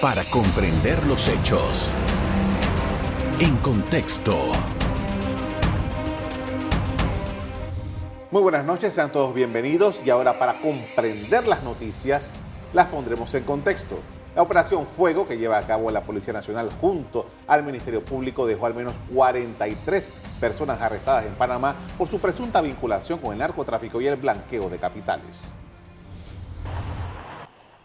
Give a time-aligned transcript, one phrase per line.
[0.00, 1.90] para comprender los hechos.
[3.40, 4.36] En contexto.
[8.30, 12.32] Muy buenas noches, sean todos bienvenidos y ahora para comprender las noticias
[12.72, 13.98] las pondremos en contexto.
[14.36, 18.66] La operación Fuego que lleva a cabo la Policía Nacional junto al Ministerio Público dejó
[18.66, 24.06] al menos 43 personas arrestadas en Panamá por su presunta vinculación con el narcotráfico y
[24.06, 25.50] el blanqueo de capitales.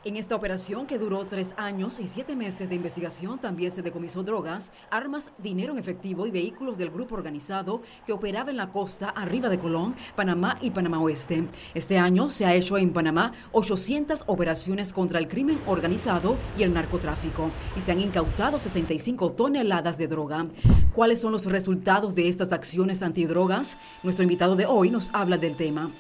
[0.05, 4.21] En esta operación, que duró tres años y siete meses de investigación, también se decomisó
[4.21, 9.07] drogas, armas, dinero en efectivo y vehículos del grupo organizado que operaba en la costa
[9.07, 11.48] arriba de Colón, Panamá y Panamá Oeste.
[11.73, 16.73] Este año se ha hecho en Panamá 800 operaciones contra el crimen organizado y el
[16.73, 20.48] narcotráfico y se han incautado 65 toneladas de droga.
[20.93, 23.77] ¿Cuáles son los resultados de estas acciones antidrogas?
[24.04, 25.91] Nuestro invitado de hoy nos habla del tema.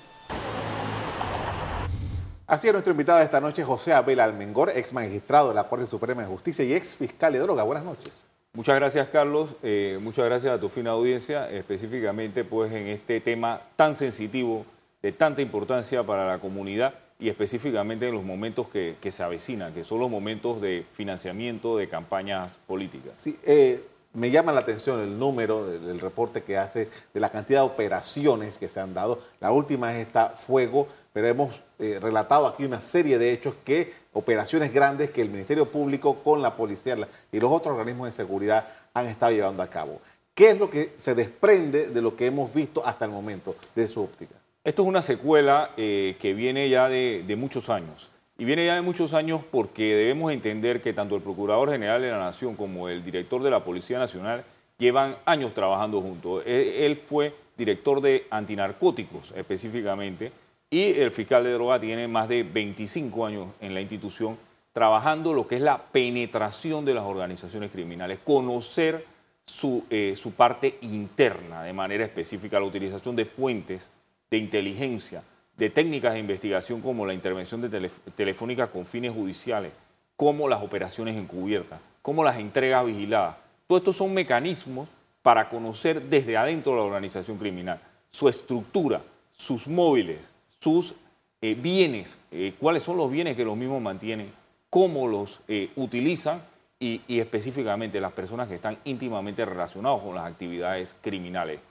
[2.53, 5.87] Así es nuestro invitado de esta noche, José Abel Almengor, ex magistrado de la Corte
[5.87, 7.63] Suprema de Justicia y ex fiscal de droga.
[7.63, 8.23] Buenas noches.
[8.53, 9.55] Muchas gracias, Carlos.
[9.63, 14.67] Eh, muchas gracias a tu fina audiencia, específicamente pues en este tema tan sensitivo,
[15.01, 19.83] de tanta importancia para la comunidad y específicamente en los momentos que, se avecinan, que
[19.83, 23.13] son los momentos de financiamiento de campañas políticas.
[23.17, 27.61] Sí, eh, me llama la atención el número del, reporte que hace de la cantidad
[27.61, 29.19] de operaciones que se han dado.
[29.39, 33.91] La última es esta Fuego, pero hemos eh, relatado aquí una serie de hechos que
[34.13, 36.95] operaciones grandes que el Ministerio Público con la policía
[37.31, 39.99] y los otros organismos de seguridad han estado llevando a cabo.
[40.35, 43.87] ¿Qué es lo que se desprende de lo que hemos visto hasta el momento de
[43.87, 44.35] su óptica?
[44.63, 48.09] Esto es una secuela eh, que viene ya de muchos años.
[48.37, 52.09] Y viene ya de muchos años porque debemos entender que tanto el Procurador General de
[52.09, 54.43] la Nación como el director de la Policía Nacional
[54.79, 56.41] llevan años trabajando juntos.
[56.45, 60.31] Él, fue director de antinarcóticos específicamente
[60.71, 64.37] y el fiscal de droga tiene más de 25 años en la institución
[64.71, 69.05] trabajando lo que es la penetración de las organizaciones criminales, conocer
[69.45, 73.91] su, eh, su parte interna de manera específica, la utilización de fuentes
[74.31, 75.21] de inteligencia
[75.63, 79.71] de técnicas de investigación como la intervención de telefónica con fines judiciales,
[80.17, 83.37] como las operaciones encubiertas, como las entregas vigiladas.
[83.65, 84.89] Todos estos son mecanismos
[85.21, 87.79] para conocer desde adentro de la organización criminal
[88.11, 89.03] su estructura,
[89.37, 90.19] sus móviles,
[90.59, 90.95] sus
[91.41, 94.33] eh, bienes, eh, cuáles son los bienes que los mismos mantienen,
[94.69, 96.43] cómo los eh, utilizan
[96.77, 101.61] y, y, específicamente las personas que están íntimamente relacionadas con las actividades criminales.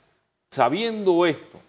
[0.50, 1.60] Sabiendo esto,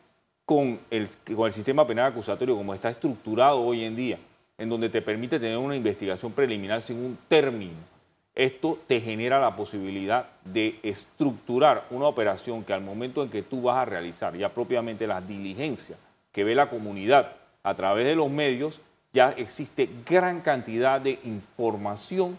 [0.45, 4.19] con el, con el sistema penal acusatorio como está estructurado hoy en día,
[4.57, 7.93] en donde te permite tener una investigación preliminar sin un término,
[8.35, 13.61] esto te genera la posibilidad de estructurar una operación que al momento en que tú
[13.61, 15.99] vas a realizar ya propiamente las diligencias
[16.31, 18.81] que ve la comunidad a través de los medios,
[19.13, 22.37] ya existe gran cantidad de información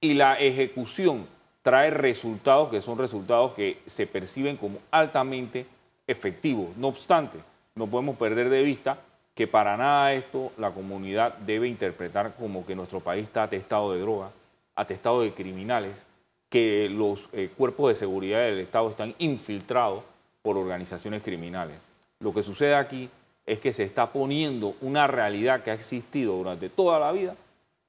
[0.00, 1.26] y la ejecución
[1.62, 5.66] trae resultados que son resultados que se perciben como altamente
[6.06, 6.72] efectivo.
[6.76, 7.38] No obstante,
[7.74, 8.98] no podemos perder de vista
[9.34, 14.00] que para nada esto la comunidad debe interpretar como que nuestro país está atestado de
[14.00, 14.30] droga,
[14.74, 16.06] atestado de criminales,
[16.50, 20.04] que los eh, cuerpos de seguridad del Estado están infiltrados
[20.42, 21.78] por organizaciones criminales.
[22.20, 23.08] Lo que sucede aquí
[23.46, 27.36] es que se está poniendo una realidad que ha existido durante toda la vida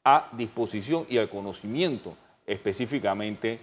[0.06, 2.16] a disposición y al conocimiento
[2.47, 3.59] específicamente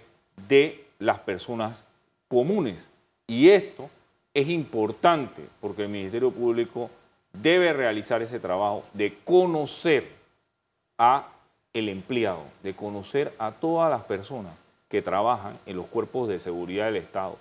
[0.47, 1.83] de las personas
[2.27, 2.89] comunes.
[3.27, 3.89] Y esto
[4.33, 6.89] es importante porque el Ministerio Público
[7.33, 10.09] debe realizar ese trabajo de conocer
[10.97, 11.27] a
[11.73, 14.53] el empleado, de conocer a todas las personas
[14.89, 17.37] que trabajan en los cuerpos de seguridad del Estado,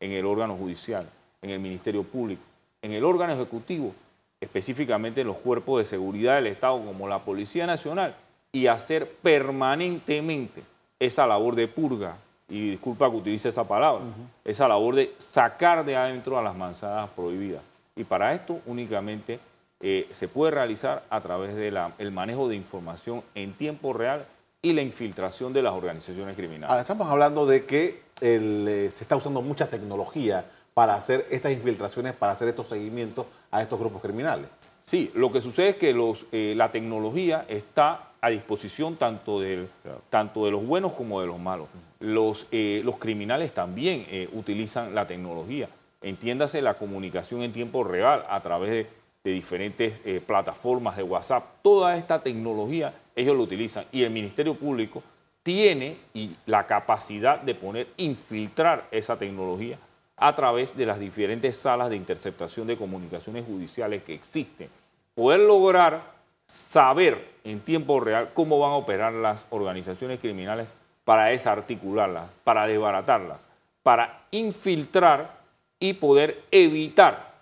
[0.00, 1.08] en el órgano judicial,
[1.42, 2.42] en el Ministerio Público,
[2.80, 3.94] en el órgano ejecutivo,
[4.40, 8.16] específicamente en los cuerpos de seguridad del Estado como la Policía Nacional,
[8.52, 10.62] y hacer permanentemente
[10.98, 12.16] esa labor de purga,
[12.48, 14.02] y disculpa que utilice esa palabra,
[14.44, 17.62] esa labor de sacar de adentro a las manzanas prohibidas.
[17.96, 19.40] Y para esto únicamente
[19.80, 24.26] eh, se puede realizar a través del manejo de información en tiempo real
[24.62, 26.70] y la infiltración de las organizaciones criminales.
[26.70, 32.14] Ahora estamos hablando de que eh, se está usando mucha tecnología para hacer estas infiltraciones,
[32.14, 34.48] para hacer estos seguimientos a estos grupos criminales.
[34.84, 39.66] Sí, lo que sucede es que los, eh, la tecnología está a disposición tanto, del,
[40.10, 41.68] tanto de los buenos como de los malos.
[42.00, 45.70] Los, eh, los criminales también eh, utilizan la tecnología.
[46.02, 48.86] Entiéndase la comunicación en tiempo real a través de,
[49.24, 51.62] de diferentes plataformas de WhatsApp.
[51.62, 55.02] Toda esta tecnología ellos lo utilizan y el Ministerio Público
[55.42, 59.78] tiene y la capacidad de poner, infiltrar esa tecnología
[60.16, 64.68] a través de las diferentes salas de interceptación de comunicaciones judiciales que existen.
[65.14, 66.14] Poder lograr
[66.46, 70.74] saber en tiempo real cómo van a operar las organizaciones criminales
[71.04, 73.38] para desarticularlas, para desbaratarlas,
[73.82, 75.38] para infiltrar
[75.78, 77.34] y poder evitar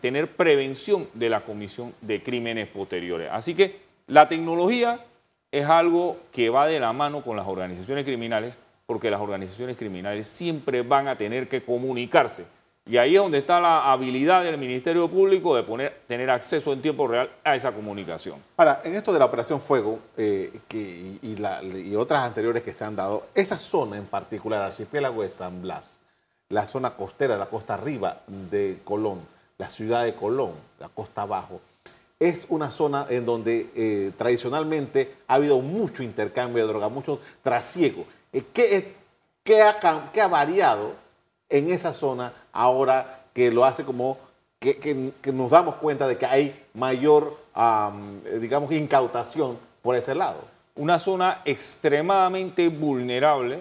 [0.00, 3.28] tener prevención de la comisión de crímenes posteriores.
[3.30, 5.04] Así que la tecnología
[5.50, 8.56] es algo que va de la mano con las organizaciones criminales,
[8.86, 12.44] porque las organizaciones criminales siempre van a tener que comunicarse.
[12.84, 17.06] Y ahí es donde está la habilidad del Ministerio Público de tener acceso en tiempo
[17.06, 18.42] real a esa comunicación.
[18.56, 20.52] Ahora, en esto de la Operación Fuego eh,
[21.22, 26.00] y, otras anteriores que se han dado, esa zona en particular, archipiélago de San Blas,
[26.48, 29.20] la zona costera, la costa arriba de Colón,
[29.58, 31.60] la ciudad de Colón, la costa abajo,
[32.18, 38.06] es una zona en donde eh, tradicionalmente ha habido mucho intercambio de drogas, mucho trasiego.
[38.32, 38.94] Eh, ¿qué,
[39.42, 40.94] qué, ha, ¿Qué ha variado
[41.48, 44.18] en esa zona ahora que lo hace como
[44.58, 50.44] que, nos damos cuenta de que hay mayor, eh, digamos, incautación por ese lado?
[50.74, 53.60] Una zona extremadamente vulnerable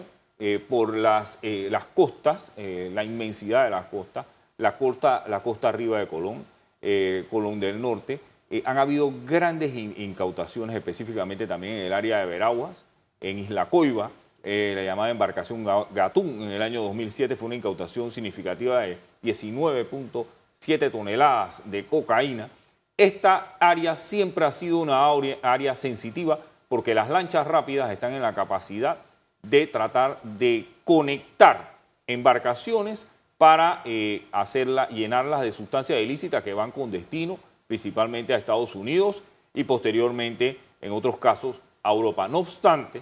[0.69, 4.25] por las, las costas, la inmensidad de las costas,
[4.62, 6.45] la costa, la costa arriba de Colón,
[6.81, 8.19] eh, Colón del Norte.
[8.50, 12.85] Eh, han habido grandes incautaciones, específicamente también en el área de Veraguas,
[13.19, 14.12] en Isla Coiba,
[14.43, 20.91] eh, la llamada embarcación Gatún en el año 2007 fue una incautación significativa de 19.7
[20.91, 22.49] toneladas de cocaína.
[22.97, 25.09] Esta área siempre ha sido una
[25.41, 28.97] área sensitiva porque las lanchas rápidas están en la capacidad
[29.43, 31.73] de tratar de conectar
[32.07, 33.07] embarcaciones
[33.38, 37.39] para eh, hacerla, llenarlas de sustancias ilícitas que van con destino
[37.71, 39.23] principalmente a Estados Unidos
[39.53, 42.27] y posteriormente, en otros casos, a Europa.
[42.27, 43.01] No obstante,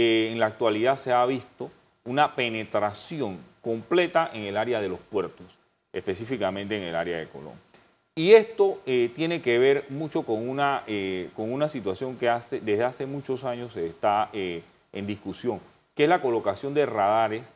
[0.00, 1.72] eh, en la actualidad se ha visto
[2.04, 5.58] una penetración completa en el área de los puertos,
[5.92, 7.54] específicamente en el área de Colón.
[8.14, 10.84] Y esto eh, tiene que ver mucho con una,
[11.34, 15.60] con una situación que hace, desde hace muchos años está en discusión,
[15.94, 17.52] que es la colocación de radares,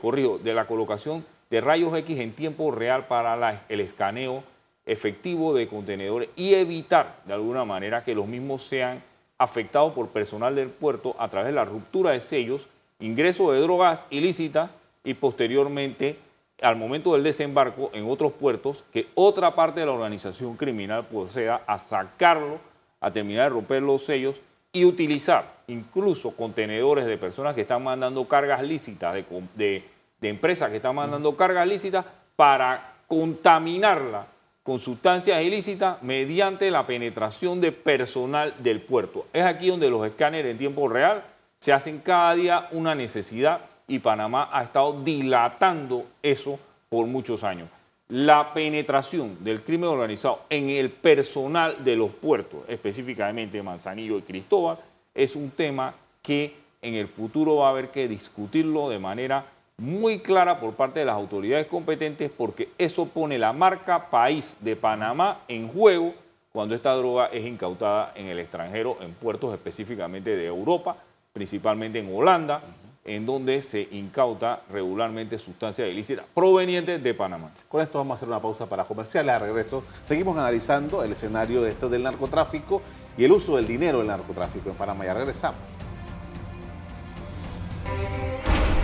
[0.00, 4.42] corrido, de la colocación de rayos X en tiempo real para el escaneo
[4.86, 9.02] efectivo de contenedores y evitar de alguna manera que los mismos sean
[9.40, 12.68] afectados por personal del puerto a través de la ruptura de sellos,
[13.00, 14.70] ingreso de drogas ilícitas
[15.02, 16.18] y posteriormente
[16.62, 21.62] al momento del desembarco en otros puertos que otra parte de la organización criminal proceda
[21.66, 22.58] a sacarlo,
[23.00, 24.40] a terminar de romper los sellos
[24.72, 29.24] y utilizar incluso contenedores de personas que están mandando cargas lícitas de,
[29.56, 29.84] de
[30.20, 32.04] de empresas que están mandando cargas lícitas
[32.36, 34.26] para contaminarla
[34.70, 39.26] con sustancias ilícitas mediante la penetración de personal del puerto.
[39.32, 41.24] Es aquí donde los escáneres en tiempo real
[41.58, 47.68] se hacen cada día una necesidad y Panamá ha estado dilatando eso por muchos años.
[48.10, 54.78] La penetración del crimen organizado en el personal de los puertos, específicamente Manzanillo y Cristóbal,
[55.12, 59.46] es un tema que en el futuro va a haber que discutirlo de manera
[59.80, 64.76] muy clara por parte de las autoridades competentes porque eso pone la marca país de
[64.76, 66.12] Panamá en juego
[66.52, 70.96] cuando esta droga es incautada en el extranjero, en puertos específicamente de Europa,
[71.32, 72.60] principalmente en Holanda,
[73.06, 77.50] en donde se incauta regularmente sustancias ilícitas provenientes de Panamá.
[77.66, 79.40] Con esto vamos a hacer una pausa para comerciales.
[79.40, 82.82] Regreso, seguimos analizando el escenario de esto del narcotráfico
[83.16, 85.06] y el uso del dinero del narcotráfico en Panamá.
[85.06, 85.79] Ya regresamos.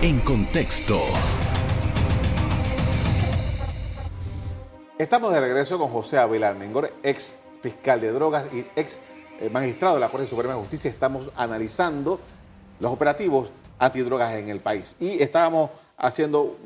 [0.03, 1.01] En contexto.
[4.99, 9.01] Estamos de regreso con José Abel Almengor, ex fiscal de drogas y ex
[9.41, 10.91] eh, magistrado de la Corte Suprema de Justicia.
[10.91, 12.21] Estamos analizando
[12.79, 13.49] los operativos
[13.79, 16.59] antidrogas en el país y estábamos haciendo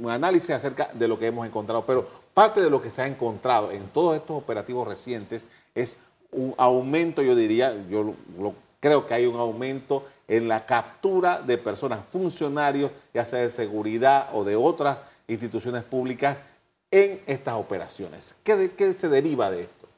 [0.00, 3.08] un análisis acerca de lo que hemos encontrado, pero parte de lo que se ha
[3.08, 5.96] encontrado en todos estos operativos recientes es
[6.30, 8.14] un aumento, yo diría, yo
[8.78, 14.28] creo que hay un aumento en la captura de personas, funcionarios, ya sea de seguridad
[14.32, 16.36] o de otras instituciones públicas,
[16.88, 18.36] en estas operaciones.
[18.44, 19.88] ¿Qué, se deriva de esto?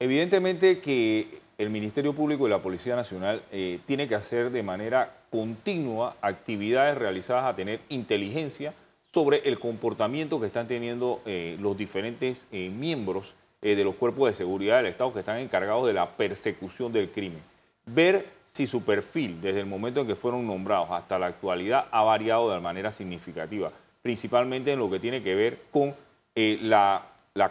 [0.00, 5.14] Evidentemente que el Ministerio Público y la Policía Nacional eh, tiene que hacer de manera
[5.30, 8.74] continua actividades realizadas a tener inteligencia
[9.14, 14.36] sobre el comportamiento que están teniendo eh, los diferentes eh, miembros de los cuerpos de
[14.36, 17.42] seguridad del Estado que están encargados de la persecución del crimen.
[17.86, 22.02] Ver si su perfil desde el momento en que fueron nombrados hasta la actualidad ha
[22.02, 23.70] variado de manera significativa,
[24.02, 25.94] principalmente en lo que tiene que ver con
[26.34, 27.04] eh, la,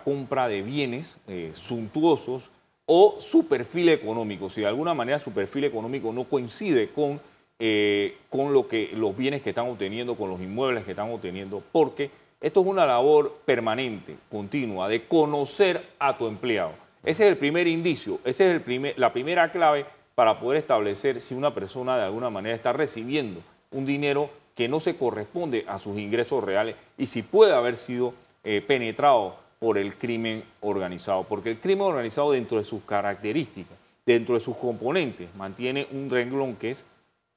[0.03, 2.51] compra de bienes eh, suntuosos
[2.85, 4.49] o su perfil económico.
[4.49, 7.21] Si de alguna manera su perfil económico no coincide con,
[7.59, 11.63] eh, con lo que, los bienes que están obteniendo, con los inmuebles que están obteniendo,
[11.71, 12.11] porque
[12.41, 16.73] esto es una labor permanente, continua, de conocer a tu empleado
[17.03, 19.85] Ese es el primer indicio, esa es el primer, la primera clave
[20.17, 24.79] para poder establecer si una persona de alguna manera está recibiendo un dinero que no
[24.79, 29.95] se corresponde a sus ingresos reales y si puede haber sido eh, penetrado por el
[29.95, 31.23] crimen organizado.
[31.25, 36.55] Porque el crimen organizado dentro de sus características, dentro de sus componentes, mantiene un renglón
[36.55, 36.87] que es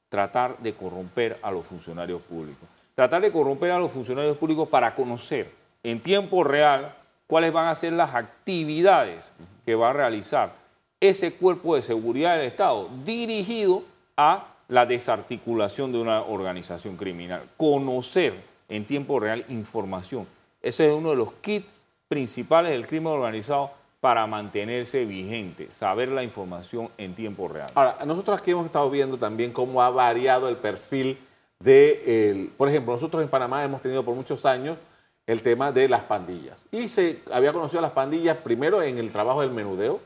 [0.09, 2.67] tratar de corromper a los funcionarios públicos.
[2.95, 6.97] Tratar de corromper a los funcionarios públicos para conocer en tiempo real
[7.27, 9.35] cuáles van a ser las actividades
[9.67, 10.60] que va a realizar
[11.01, 13.83] ese cuerpo de seguridad del Estado dirigido
[14.17, 17.49] a la desarticulación de una organización criminal.
[17.57, 18.35] Conocer
[18.69, 20.27] en tiempo real información.
[20.63, 26.23] Ese es uno de los kits principales del crimen organizado para mantenerse vigente, saber la
[26.23, 27.71] información en tiempo real.
[27.75, 31.19] Ahora, nosotros aquí hemos estado viendo también cómo ha variado el perfil
[31.59, 34.79] de, por ejemplo, nosotros en Panamá hemos tenido por muchos años
[35.27, 36.67] el tema de las pandillas.
[36.73, 40.01] Y se había conocido a las pandillas primero en el trabajo del menudeo,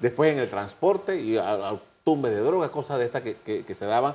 [0.00, 4.14] después en el transporte y al tumbe de drogas, cosas de estas que, se daban.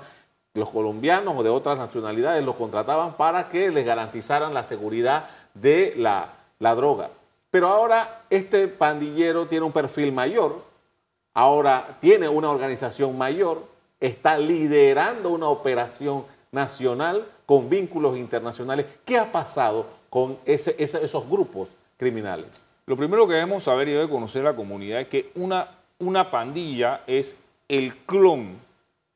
[0.54, 5.94] Los colombianos o de otras nacionalidades los contrataban para que les garantizaran la seguridad de
[5.98, 7.10] la, la droga.
[7.52, 10.64] Pero ahora este pandillero tiene un perfil mayor,
[11.34, 13.68] ahora tiene una organización mayor,
[14.00, 18.86] está liderando una operación nacional con vínculos internacionales.
[19.04, 22.65] ¿Qué ha pasado con esos grupos criminales?
[22.88, 27.02] Lo primero que debemos saber y debe conocer la comunidad es que una, una pandilla
[27.08, 27.36] es
[27.68, 28.60] el clon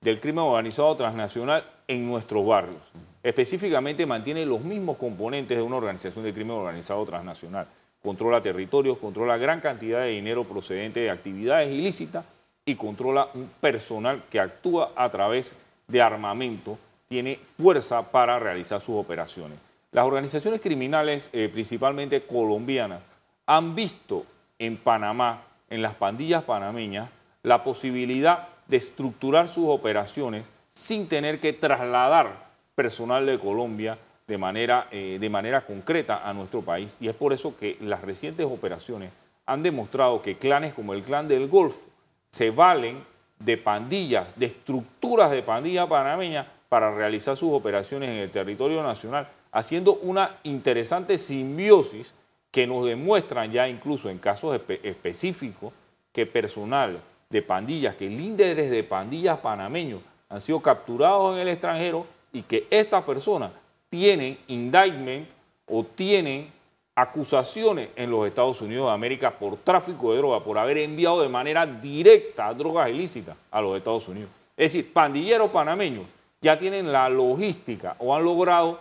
[0.02, 2.82] del crimen organizado transnacional en nuestros barrios.
[3.22, 7.68] Específicamente mantiene los mismos componentes de una organización de crimen organizado transnacional.
[8.02, 12.26] Controla territorios, controla gran cantidad de dinero procedente de actividades ilícitas
[12.66, 15.54] y controla un personal que actúa a través
[15.88, 19.60] de armamento, tiene fuerza para realizar sus operaciones.
[19.92, 23.02] Las organizaciones criminales, eh, principalmente colombianas,
[23.50, 24.28] han visto
[24.60, 25.42] en Panamá,
[25.72, 27.10] en las pandillas panameñas,
[27.42, 34.88] la posibilidad de estructurar sus operaciones sin tener que trasladar personal de Colombia de manera,
[34.92, 36.96] eh, de manera concreta a nuestro país.
[37.00, 39.10] Y es por eso que las recientes operaciones
[39.48, 41.88] han demostrado que clanes como el clan del Golfo
[42.30, 43.04] se valen
[43.40, 49.28] de pandillas, de estructuras de pandilla panameña para realizar sus operaciones en el territorio nacional,
[49.52, 52.14] haciendo una interesante simbiosis
[52.52, 55.72] que nos demuestran ya incluso en casos específicos
[56.12, 62.06] que personal de pandillas, que líderes de pandillas panameños han sido capturados en el extranjero
[62.34, 63.52] y que estas personas
[63.90, 65.30] tienen indictment
[65.68, 66.52] o tienen
[66.96, 71.30] acusaciones en los Estados Unidos de América por tráfico de droga, por haber enviado de
[71.30, 74.30] manera directa drogas ilícitas a los Estados Unidos.
[74.58, 76.06] Es decir, pandilleros panameños
[76.42, 78.80] ya tienen la logística o han logrado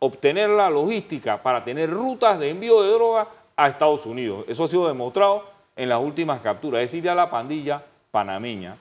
[0.00, 4.44] obtener la logística para tener rutas de envío de droga a Estados Unidos.
[4.48, 5.44] Eso ha sido demostrado
[5.76, 6.82] en las últimas capturas.
[6.82, 8.76] Es decir, ya la pandilla panameña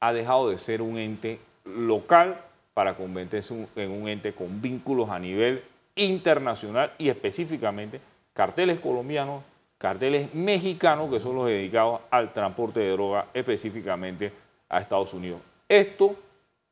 [0.00, 2.40] ha dejado de ser un ente local
[2.74, 5.62] para convertirse en un ente con vínculos a nivel
[5.94, 8.00] internacional y específicamente
[8.32, 9.44] carteles colombianos,
[9.78, 14.32] carteles mexicanos que son los dedicados al transporte de droga específicamente
[14.68, 15.40] a Estados Unidos.
[15.68, 16.16] Esto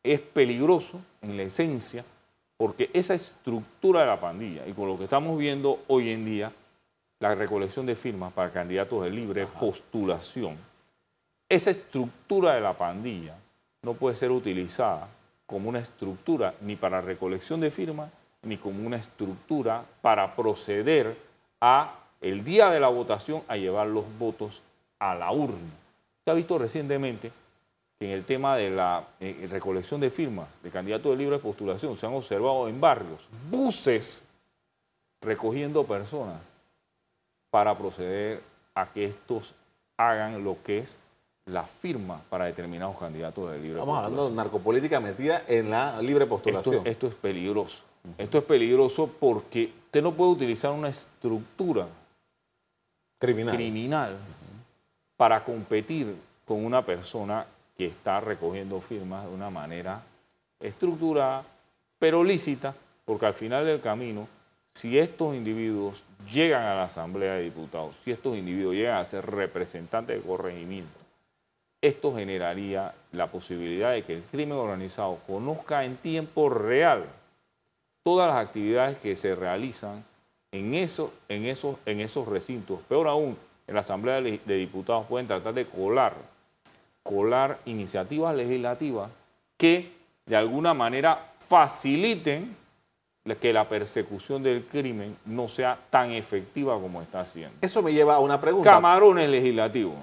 [0.03, 2.05] es peligroso en la esencia
[2.63, 6.53] porque esa estructura de la pandilla y con lo que estamos viendo hoy en día,
[7.19, 10.57] la recolección de firmas para candidatos de libre postulación,
[11.49, 13.35] esa estructura de la pandilla
[13.83, 15.09] no puede ser utilizada
[15.45, 21.17] como una estructura ni para recolección de firmas ni como una estructura para proceder
[21.61, 24.63] a el día de la votación a llevar los votos
[25.01, 25.73] a la urna.
[26.25, 27.33] Se ha visto recientemente
[28.05, 32.07] en el tema de la eh, recolección de firmas de candidatos de libre postulación se
[32.07, 34.25] han observado en barrios buses
[35.21, 36.41] recogiendo personas
[37.51, 38.43] para proceder
[38.75, 39.55] a que estos
[39.97, 40.99] hagan lo que es
[41.47, 46.27] la firma para determinados candidatos de libre Estamos hablando de narcopolítica metida en la libre
[46.27, 46.87] postulación.
[46.87, 47.83] Esto, es peligroso.
[48.17, 51.89] Esto es peligroso porque usted no puede utilizar una estructura
[53.19, 54.17] criminal, criminal
[55.17, 60.03] para competir con una persona que está recogiendo firmas de una manera
[60.61, 61.45] estructurada,
[61.99, 62.75] pero lícita,
[63.05, 64.29] porque al final del camino,
[64.75, 69.27] si estos individuos llegan a la Asamblea de Diputados, si estos individuos llegan a ser
[69.27, 70.99] representantes de corregimiento,
[71.81, 77.07] esto generaría la posibilidad de que el crimen organizado conozca en tiempo real
[78.05, 80.05] todas las actividades que se realizan
[80.53, 82.81] en, esos, en esos recintos.
[82.89, 83.37] Peor aún,
[83.67, 86.15] en la Asamblea de Diputados pueden tratar de colar,
[87.03, 89.11] colar iniciativas legislativas
[89.57, 89.93] que
[90.27, 92.57] de alguna manera faciliten
[93.41, 97.57] que la persecución del crimen no sea tan efectiva como está haciendo.
[97.61, 98.71] Eso me lleva a una pregunta.
[98.71, 99.95] Camarones legislativos.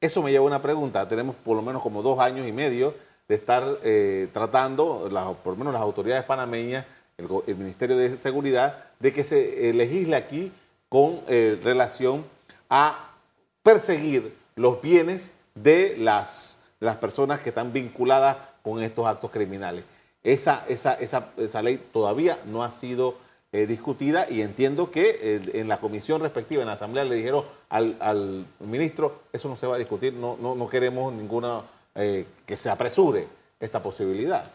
[0.00, 1.08] Eso me lleva a una pregunta.
[1.08, 2.94] Tenemos por lo menos como dos años y medio
[3.28, 5.08] de estar eh, tratando,
[5.42, 6.84] por lo menos las autoridades panameñas,
[7.16, 10.52] el, Ministerio de Seguridad, de que se eh, legisle aquí
[10.88, 12.24] con eh, relación
[12.68, 13.10] a
[13.62, 19.84] perseguir los bienes de las, las personas que están vinculadas con estos actos criminales.
[20.22, 25.78] Esa, esa, esa, esa ley todavía no ha sido discutida y entiendo que en la
[25.78, 29.78] comisión respectiva, en la Asamblea, le dijeron al, al ministro, eso no se va a
[29.78, 31.62] discutir, no, no, no queremos ninguna
[31.98, 33.26] eh, que se apresure
[33.58, 34.52] esta posibilidad.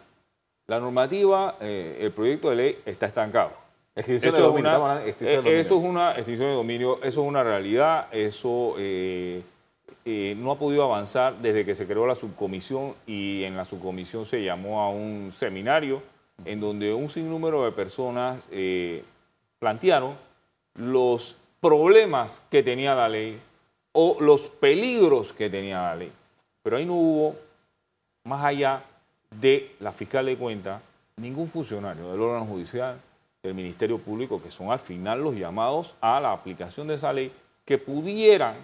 [0.68, 3.52] La normativa, eh, el proyecto de ley está estancado.
[3.96, 4.72] Extinción eso de dominio.
[4.72, 5.60] Es una, extinción de dominio.
[5.60, 9.42] Eso es una extinción de dominio, eso es una realidad, eso eh,
[10.06, 14.44] no ha podido avanzar desde que se creó la subcomisión y en la subcomisión se
[14.44, 16.02] llamó a un seminario
[16.46, 18.44] en donde un sinnúmero de personas
[19.60, 20.16] plantearon
[20.76, 23.40] los problemas que tenía la ley
[23.92, 26.12] o los peligros que tenía la ley.
[26.64, 27.36] Pero ahí no hubo,
[28.24, 28.84] más allá
[29.30, 30.82] de la fiscal de cuenta,
[31.18, 33.00] ningún funcionario del órgano judicial,
[33.44, 37.32] del Ministerio Público, que son al final los llamados a la aplicación de esa ley,
[37.66, 38.56] que pudieran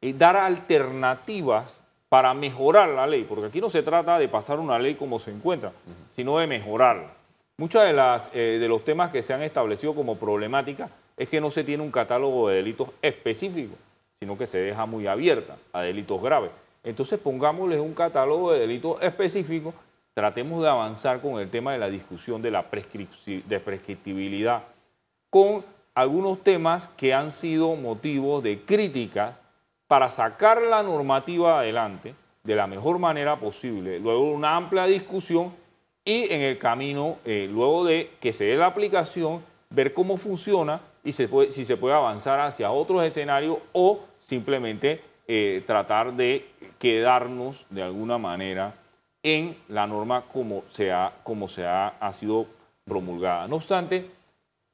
[0.00, 4.78] eh, dar alternativas para mejorar la ley, porque aquí no se trata de pasar una
[4.78, 5.72] ley como se encuentra,
[6.08, 7.12] sino de mejorarla.
[7.58, 11.40] Muchos de, las, eh, de los temas que se han establecido como problemática es que
[11.40, 13.76] no se tiene un catálogo de delitos específicos,
[14.18, 16.50] sino que se deja muy abierta a delitos graves.
[16.84, 19.74] Entonces pongámosles un catálogo de delitos específicos,
[20.14, 24.62] tratemos de avanzar con el tema de la discusión de la de prescriptibilidad,
[25.28, 25.64] con
[25.94, 29.36] algunos temas que han sido motivos de crítica
[29.88, 32.14] para sacar la normativa adelante
[32.44, 35.52] de la mejor manera posible, luego una amplia discusión
[36.04, 40.80] y en el camino, eh, luego de que se dé la aplicación, ver cómo funciona
[41.04, 47.82] y si se puede avanzar hacia otros escenarios o simplemente eh, tratar de quedarnos de
[47.82, 48.74] alguna manera
[49.22, 52.46] en la norma como se, ha, como se ha, ha sido
[52.84, 53.46] promulgada.
[53.48, 54.10] No obstante,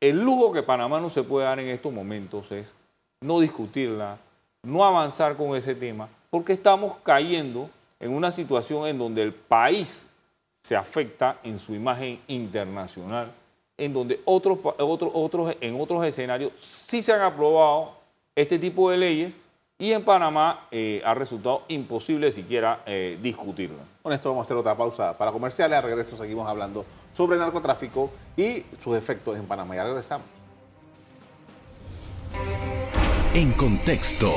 [0.00, 2.74] el lujo que Panamá no se puede dar en estos momentos es
[3.20, 4.18] no discutirla,
[4.64, 10.06] no avanzar con ese tema, porque estamos cayendo en una situación en donde el país
[10.60, 13.32] se afecta en su imagen internacional,
[13.76, 16.52] en donde otros, otros, otros, en otros escenarios
[16.86, 17.92] sí se han aprobado
[18.34, 19.34] este tipo de leyes
[19.78, 23.18] y en Panamá eh, ha resultado imposible siquiera eh.
[24.02, 25.76] Con esto vamos a hacer otra pausa para comerciales.
[25.76, 29.74] A regreso seguimos hablando sobre el narcotráfico y sus efectos en Panamá.
[29.74, 30.43] Ya regresamos.
[33.34, 34.30] En contexto.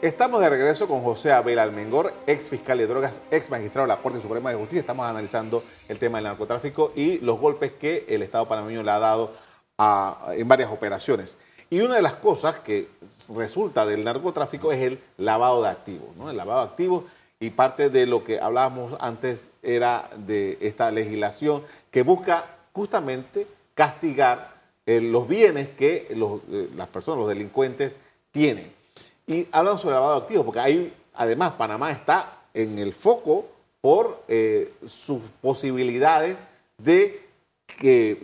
[0.00, 4.00] Estamos de regreso con José Abel Almengor, ex fiscal de drogas, ex magistrado de la
[4.00, 4.80] Corte Suprema de Justicia.
[4.80, 8.98] Estamos analizando el tema del narcotráfico y los golpes que el Estado panameño le ha
[8.98, 9.32] dado
[10.32, 11.36] en varias operaciones.
[11.68, 12.88] Y una de las cosas que
[13.34, 16.16] resulta del narcotráfico es el lavado de activos.
[16.16, 16.30] ¿no?
[16.30, 17.04] El lavado de activos
[17.38, 24.55] y parte de lo que hablábamos antes era de esta legislación que busca justamente castigar
[24.86, 27.96] eh, los bienes que eh, las personas, los delincuentes,
[28.30, 28.72] tienen.
[29.26, 33.46] Y hablamos sobre lavado de activos, porque hay, además, Panamá está en el foco
[33.80, 36.36] por eh, sus posibilidades
[36.78, 37.26] de
[37.66, 38.20] que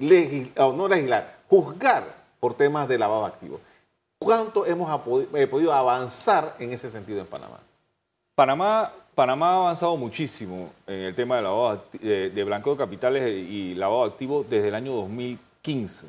[0.57, 3.61] no legislar, juzgar por temas de lavado activo.
[4.21, 7.59] ¿Cuánto hemos podido avanzar en ese sentido en Panamá?
[8.37, 13.29] Panamá, Panamá ha avanzado muchísimo en el tema de, lavado, de, de blanqueo de capitales
[13.29, 16.07] y lavado activo desde el año 2015,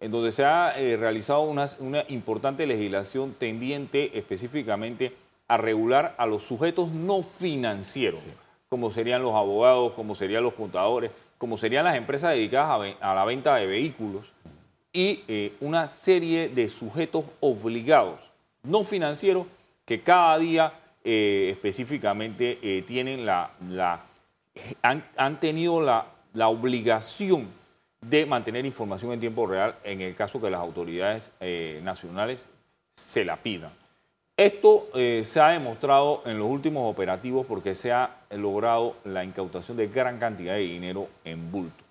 [0.00, 5.12] en donde se ha eh, realizado una, una importante legislación tendiente específicamente
[5.48, 8.24] a regular a los sujetos no financieros,
[8.68, 13.24] como serían los abogados, como serían los contadores, como serían las empresas dedicadas a, la
[13.24, 14.32] venta de vehículos
[14.92, 18.20] y eh, una serie de sujetos obligados,
[18.62, 19.46] no financieros,
[19.84, 20.72] que cada día
[21.04, 23.50] eh, específicamente eh, tienen la,
[24.80, 26.06] han, tenido la,
[26.48, 27.48] obligación
[28.08, 31.32] de mantener información en tiempo real en el caso que las autoridades
[31.82, 32.46] nacionales
[32.94, 33.72] se la pidan.
[34.36, 39.76] Esto eh, se ha demostrado en los últimos operativos porque se ha logrado la incautación
[39.76, 41.84] de gran cantidad de dinero en bulto,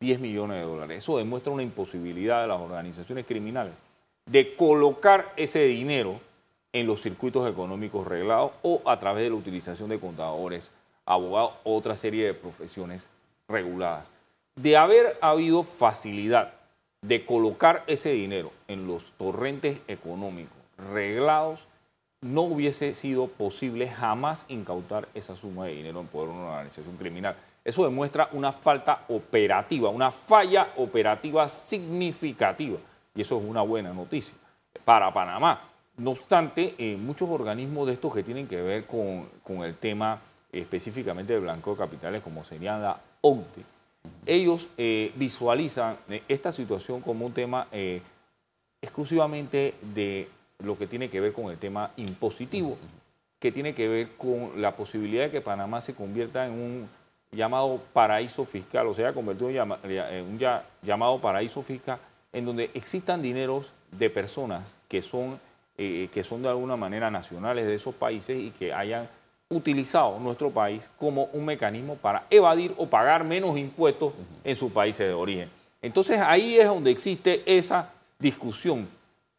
[0.00, 0.98] 10 millones de dólares.
[0.98, 3.74] Eso demuestra una imposibilidad de las organizaciones criminales
[4.24, 6.20] de colocar ese dinero
[6.72, 10.70] en los circuitos económicos reglados o a través de la utilización de contadores,
[11.04, 13.08] abogados, otra serie de profesiones
[13.46, 14.10] reguladas.
[14.56, 16.54] De haber habido facilidad
[17.02, 21.66] de colocar ese dinero en los torrentes económicos reglados,
[22.20, 26.96] no hubiese sido posible jamás incautar esa suma de dinero en poder de una organización
[26.96, 27.36] criminal.
[27.64, 32.78] Eso demuestra una falta operativa, una falla operativa significativa.
[33.14, 34.36] Y eso es una buena noticia
[34.84, 35.60] para Panamá.
[35.96, 40.20] no obstante, eh, muchos organismos de estos que tienen que ver con, con el tema
[40.52, 43.64] específicamente del blanco de capitales, como sería la OCDE,
[44.26, 48.02] ellos eh, visualizan eh, esta situación como un tema eh,
[48.82, 50.28] exclusivamente de
[50.58, 52.76] lo que tiene que ver con el tema impositivo,
[53.38, 56.88] que tiene que ver con la posibilidad de que Panamá se convierta en un
[57.32, 60.38] llamado paraíso fiscal, o sea, convertido en un
[60.82, 61.98] llamado paraíso fiscal,
[62.32, 65.40] en donde existan dineros de personas que son,
[65.76, 69.08] que son de alguna manera nacionales de esos países y que hayan
[69.50, 74.12] utilizado nuestro país como un mecanismo para evadir o pagar menos impuestos
[74.44, 75.50] en sus países de origen.
[75.82, 78.88] Entonces ahí es donde existe esa discusión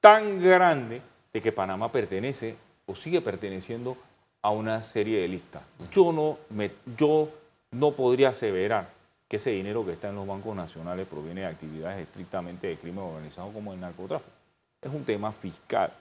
[0.02, 3.96] tan grande de que Panamá pertenece o sigue perteneciendo
[4.42, 5.62] a una serie de listas.
[5.92, 7.30] Yo no, me, yo
[7.72, 8.90] no podría aseverar
[9.30, 13.06] que ese dinero que está en los bancos nacionales proviene de actividades estrictamente de crimen
[13.06, 14.34] organizado como el narcotráfico.
[14.82, 15.94] Es un tema fiscal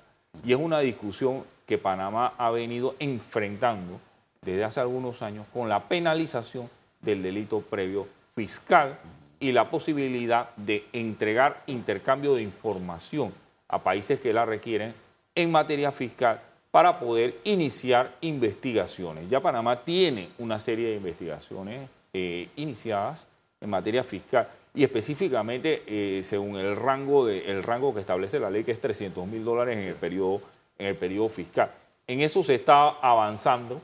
[0.43, 4.01] y es una discusión que Panamá ha venido enfrentando
[4.43, 6.69] desde hace algunos años con la penalización
[7.01, 8.99] del delito previo fiscal
[9.39, 13.33] y la posibilidad de entregar intercambio de información
[13.69, 14.93] a países que la requieren
[15.37, 16.41] en materia fiscal
[16.73, 19.31] para poder iniciar investigaciones.
[19.31, 23.29] Ya Panamá tiene una serie de investigaciones eh, iniciadas
[23.61, 28.51] en materia fiscal y específicamente eh, según el rango, de, el rango que establece la
[28.51, 30.43] ley, que es 300 mil dólares en el periodo
[30.81, 31.71] en el periodo fiscal.
[32.07, 33.81] En eso se está avanzando.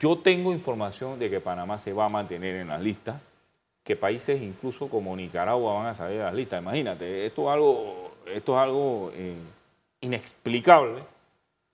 [0.00, 3.20] Yo tengo información de que Panamá se va a mantener en las listas,
[3.84, 6.62] que países incluso como Nicaragua van a salir de las listas.
[6.62, 9.34] Imagínate, esto es algo, eh,
[10.00, 11.02] inexplicable,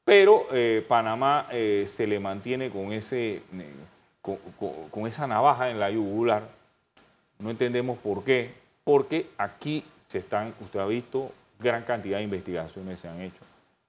[0.05, 2.88] pero eh, Panamá eh, se le mantiene con,
[4.90, 6.42] con esa navaja en la yugular.
[7.38, 8.52] No entendemos por qué,
[8.83, 13.46] porque aquí se están, usted ha visto, gran cantidad de investigaciones se han hecho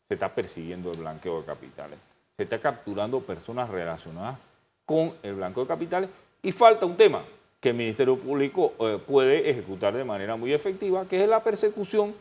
[0.07, 1.99] se está persiguiendo el blanqueo de capitales.
[2.37, 4.37] Se está capturando personas relacionadas
[4.85, 6.09] con el blanqueo de capitales
[6.41, 7.23] y falta un tema
[7.59, 12.13] que el Ministerio Público eh, puede ejecutar de manera muy efectiva, que es la persecución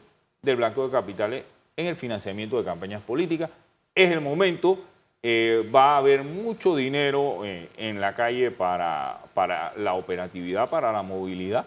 [0.43, 1.45] del blanqueo de capitales
[1.77, 3.51] en el financiamiento de campañas políticas.
[3.95, 4.79] Es el momento,
[5.23, 10.91] eh, va a haber mucho dinero eh, en la calle para, para la operatividad, para
[10.93, 11.67] la movilidad,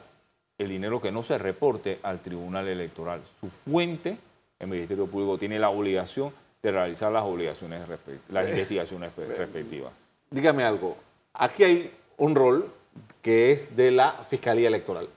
[0.57, 3.21] el dinero que no se reporte al Tribunal Electoral.
[3.39, 4.17] Su fuente
[4.59, 7.81] el Ministerio Público tiene la obligación de realizar las obligaciones,
[8.29, 9.93] las eh, investigaciones eh, respectivas.
[10.29, 10.97] Dígame algo,
[11.33, 12.69] aquí hay un rol
[13.21, 15.07] que es de la Fiscalía Electoral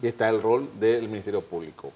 [0.00, 1.92] y está el rol del Ministerio Público.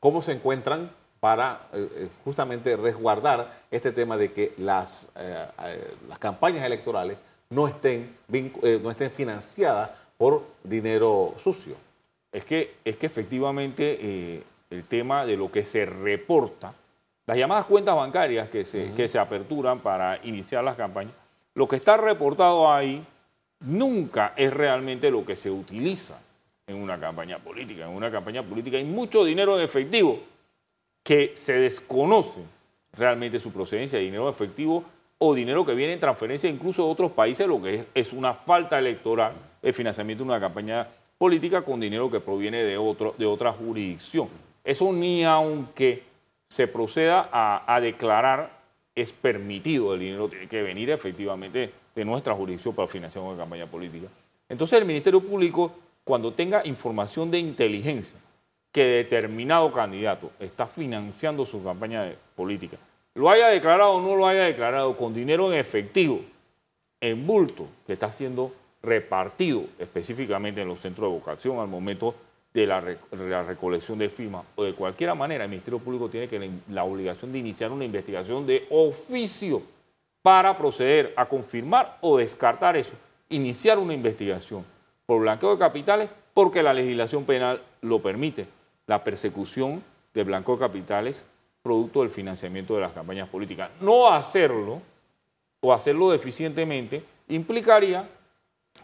[0.00, 5.08] ¿Cómo se encuentran para eh, justamente resguardar este tema de que las,
[6.08, 7.16] las campañas electorales
[7.50, 8.16] no estén,
[8.82, 11.76] no estén financiadas por dinero sucio?
[12.32, 16.74] Es que, es que efectivamente el tema de lo que se reporta,
[17.26, 21.14] las llamadas cuentas bancarias que se, que se aperturan para iniciar las campañas,
[21.54, 23.04] lo que está reportado ahí
[23.60, 26.20] nunca es realmente lo que se utiliza
[26.66, 27.84] en una campaña política.
[27.84, 30.20] En una campaña política hay mucho dinero en efectivo
[31.02, 32.40] que se desconoce
[32.92, 34.84] realmente su procedencia de dinero efectivo
[35.18, 38.34] o dinero que viene en transferencia incluso de otros países, lo que es, es una
[38.34, 39.32] falta electoral
[39.62, 44.28] el financiamiento de una campaña política con dinero que proviene de, otro, de otra jurisdicción.
[44.64, 46.04] Eso ni aunque
[46.48, 48.60] se proceda a, declarar
[48.94, 53.66] es permitido, el dinero tiene que venir efectivamente de nuestra jurisdicción para financiación de campaña
[53.66, 54.08] política.
[54.48, 55.72] Entonces el Ministerio Público,
[56.04, 58.18] cuando tenga información de inteligencia
[58.70, 62.76] que determinado candidato está financiando su campaña política,
[63.14, 66.20] lo haya declarado o no lo haya declarado con dinero en efectivo,
[67.00, 72.14] en bulto, que está siendo repartido específicamente en los centros de vocación al momento
[72.54, 76.84] de la, recolección de firmas o de cualquier manera, el Ministerio Público tiene que la,
[76.84, 79.62] obligación de iniciar una investigación de oficio
[80.20, 82.92] para proceder a confirmar o descartar eso,
[83.28, 84.64] iniciar una investigación
[85.06, 88.46] por blanqueo de capitales porque la legislación penal lo permite,
[88.86, 91.24] la persecución de blanqueo de capitales
[91.62, 93.70] producto del financiamiento de las campañas políticas.
[93.80, 94.82] No hacerlo
[95.60, 98.08] o hacerlo deficientemente implicaría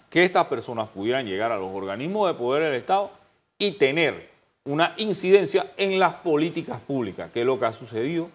[0.09, 3.11] que estas personas pudieran llegar a los organismos de poder del Estado
[3.59, 4.29] y tener
[4.65, 8.31] una incidencia en las políticas públicas, que es lo que ha sucedido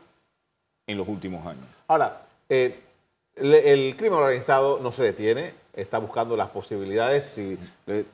[0.88, 1.66] en los últimos años.
[1.88, 2.80] Ahora, eh,
[3.36, 7.58] el, crimen organizado no se detiene, está buscando las posibilidades, si,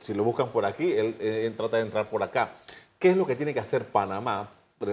[0.00, 2.52] si lo buscan por aquí, él, trata de entrar por acá.
[2.98, 4.48] ¿Qué es lo que tiene que hacer Panamá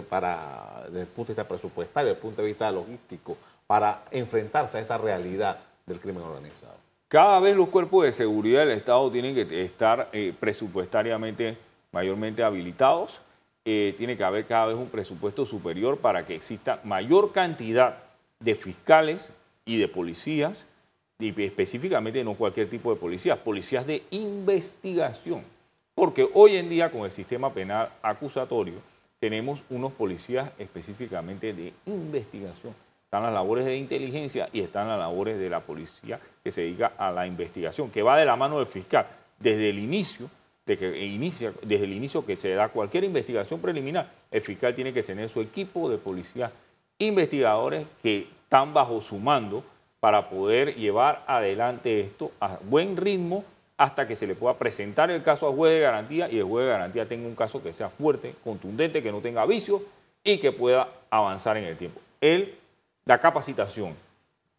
[0.09, 4.77] para, desde el punto de vista presupuestario, desde el punto de vista logístico, para enfrentarse
[4.77, 6.75] a esa realidad del crimen organizado?
[7.09, 11.57] Cada vez los cuerpos de seguridad del Estado tienen que estar eh, presupuestariamente
[11.91, 13.21] mayormente habilitados.
[13.65, 17.97] Eh, tiene que haber cada vez un presupuesto superior para que exista mayor cantidad
[18.39, 19.33] de fiscales
[19.65, 20.67] y de policías,
[21.19, 25.43] y específicamente no cualquier tipo de policías, policías de investigación.
[25.95, 28.75] Porque hoy en día con el sistema penal acusatorio
[29.19, 32.75] tenemos unos policías específicamente de investigación.
[33.03, 36.93] Están las labores de inteligencia y están las labores de la policía que se dedica
[36.97, 39.07] a la investigación, que va de la mano del fiscal
[39.39, 40.29] desde el inicio
[40.67, 44.93] de que inicia, desde el inicio que se da cualquier investigación preliminar, el fiscal tiene
[44.93, 46.51] que tener su equipo de policías
[46.99, 49.63] investigadores que están bajo su mando
[50.01, 53.45] para poder llevar adelante esto a buen ritmo
[53.77, 56.65] hasta que se le pueda presentar el caso a juez de garantía y el juez
[56.65, 59.81] de garantía tenga un caso que sea fuerte, contundente, que no tenga vicios
[60.23, 62.01] y que pueda avanzar en el tiempo.
[62.19, 62.55] Él,
[63.05, 63.95] la capacitación,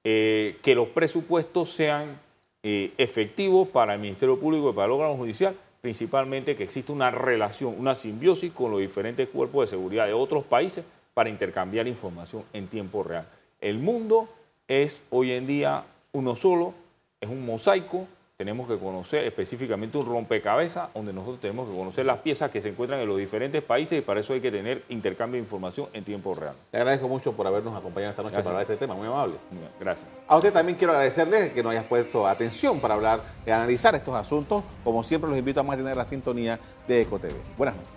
[0.04, 2.18] eh, que los presupuestos sean
[2.62, 7.10] eh, efectivos para el Ministerio Público y para el órgano judicial, principalmente que exista una
[7.10, 12.44] relación, una simbiosis con los diferentes cuerpos de seguridad de otros países para intercambiar información
[12.52, 13.28] en tiempo real.
[13.60, 14.28] El mundo
[14.66, 16.74] es hoy en día uno solo,
[17.20, 18.06] es un mosaico,
[18.38, 22.68] tenemos que conocer específicamente un rompecabezas donde nosotros tenemos que conocer las piezas que se
[22.68, 26.04] encuentran en los diferentes países y para eso hay que tener intercambio de información en
[26.04, 26.54] tiempo real.
[26.70, 29.38] Le agradezco mucho por habernos acompañado esta noche para hablar de este tema, muy amable.
[29.80, 30.08] Gracias.
[30.28, 34.14] A usted también quiero agradecerle que nos hayas puesto atención para hablar y analizar estos
[34.14, 34.62] asuntos.
[34.84, 37.34] Como siempre, los invito a mantener la sintonía de EcoTV.
[37.56, 37.90] Buenas noches.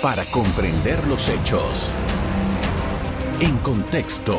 [0.00, 1.90] Para comprender los hechos.
[3.40, 4.38] En contexto.